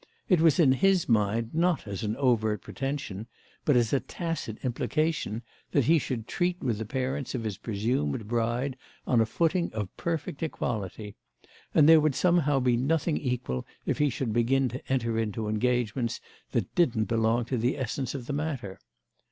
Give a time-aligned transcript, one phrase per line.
[0.27, 3.27] It was in his mind not as an overt pretension
[3.65, 5.43] but as a tacit implication
[5.73, 9.95] that he should treat with the parents of his presumed bride on a footing of
[9.97, 11.17] perfect equality;
[11.75, 16.19] and there would somehow be nothing equal if he should begin to enter into engagements
[16.51, 18.79] that didn't belong to the essence of the matter.